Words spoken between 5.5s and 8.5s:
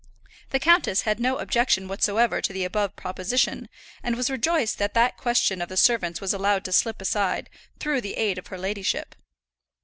of the servants was allowed to slip aside, through the aid of